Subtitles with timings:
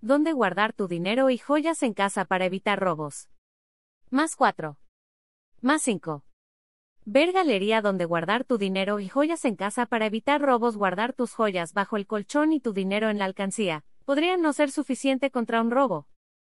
[0.00, 3.28] ¿Dónde guardar tu dinero y joyas en casa para evitar robos?
[4.10, 4.78] Más 4.
[5.60, 6.22] Más 5.
[7.04, 10.76] Ver galería donde guardar tu dinero y joyas en casa para evitar robos.
[10.76, 13.84] Guardar tus joyas bajo el colchón y tu dinero en la alcancía.
[14.04, 16.06] Podría no ser suficiente contra un robo.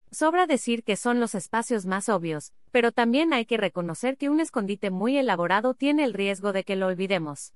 [0.09, 4.39] Sobra decir que son los espacios más obvios, pero también hay que reconocer que un
[4.39, 7.54] escondite muy elaborado tiene el riesgo de que lo olvidemos.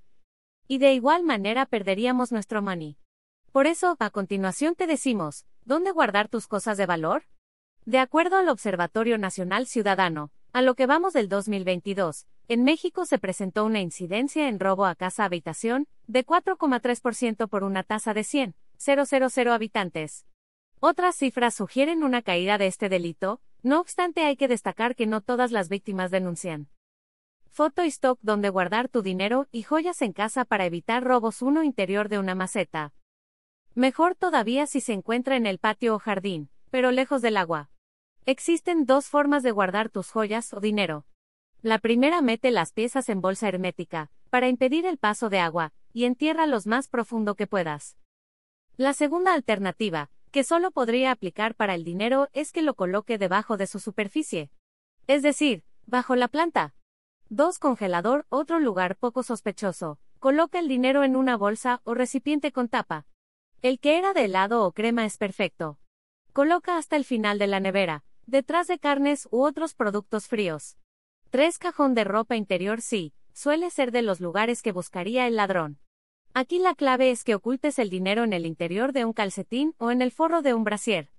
[0.68, 3.00] Y de igual manera perderíamos nuestro money.
[3.52, 7.26] Por eso, a continuación te decimos, ¿dónde guardar tus cosas de valor?
[7.86, 13.20] De acuerdo al Observatorio Nacional Ciudadano, a lo que vamos del 2022, en México se
[13.20, 19.48] presentó una incidencia en robo a casa habitación de 4,3% por una tasa de 100,000
[19.50, 20.26] habitantes.
[20.80, 25.22] Otras cifras sugieren una caída de este delito, no obstante hay que destacar que no
[25.22, 26.68] todas las víctimas denuncian.
[27.52, 31.62] Foto y stock donde guardar tu dinero y joyas en casa para evitar robos uno
[31.62, 32.92] interior de una maceta.
[33.80, 37.70] Mejor todavía si se encuentra en el patio o jardín, pero lejos del agua.
[38.26, 41.06] Existen dos formas de guardar tus joyas o dinero.
[41.62, 46.04] La primera mete las piezas en bolsa hermética, para impedir el paso de agua, y
[46.04, 47.96] entierra los más profundo que puedas.
[48.76, 53.56] La segunda alternativa, que solo podría aplicar para el dinero es que lo coloque debajo
[53.56, 54.52] de su superficie.
[55.08, 56.76] Es decir, bajo la planta.
[57.30, 57.58] 2.
[57.60, 60.00] Congelador, otro lugar poco sospechoso.
[60.20, 63.06] Coloca el dinero en una bolsa o recipiente con tapa.
[63.62, 65.80] El que era de helado o crema es perfecto.
[66.32, 70.78] Coloca hasta el final de la nevera, detrás de carnes u otros productos fríos.
[71.32, 71.60] 3.
[71.60, 75.78] Cajón de ropa interior sí, suele ser de los lugares que buscaría el ladrón.
[76.34, 79.92] Aquí la clave es que ocultes el dinero en el interior de un calcetín o
[79.92, 81.10] en el forro de un brasier.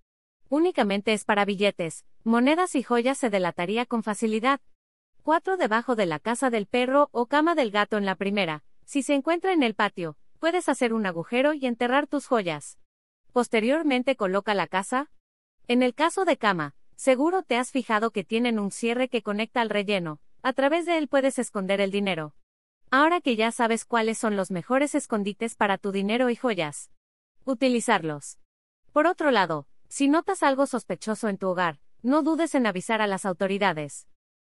[0.49, 4.63] Únicamente es para billetes, monedas y joyas se delataría con facilidad.
[5.25, 5.59] 4.
[5.59, 8.65] Debajo de la casa del perro o cama del gato en la primera.
[8.87, 12.79] Si se encuentra en el patio, puedes hacer un agujero y enterrar tus joyas.
[13.33, 15.11] Posteriormente coloca la casa.
[15.69, 19.61] En el caso de cama, seguro te has fijado que tienen un cierre que conecta
[19.61, 20.19] al relleno.
[20.43, 22.35] A través de él puedes esconder el dinero.
[22.91, 26.91] Ahora que ya sabes cuáles son los mejores escondites para tu dinero y joyas.
[27.45, 28.39] Utilizarlos.
[28.93, 33.07] Por otro lado, si notas algo sospechoso en tu hogar, no dudes en avisar a
[33.07, 34.09] las autoridades.